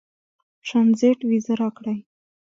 ټرنزیټ 0.67 1.19
وېزه 1.29 1.53
راکړي. 1.61 1.97